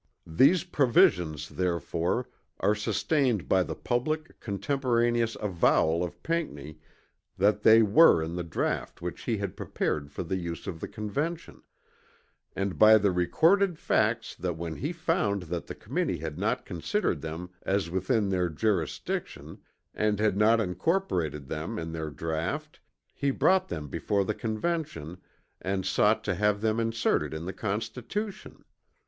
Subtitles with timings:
[0.25, 2.27] These provisions, therefore,
[2.59, 6.79] are sustained by the public, contemporaneous avowal of Pinckney
[7.37, 10.87] that they were in the draught which he had prepared for the use of the
[10.87, 11.61] Convention;
[12.55, 17.21] and by the recorded facts that when he found that the committee had not considered
[17.21, 19.59] them as within their jurisdiction
[19.93, 22.79] and had not incorporated them in their draught
[23.13, 25.19] he brought them before the Convention
[25.61, 28.65] and sought to have them inserted in the Constitution.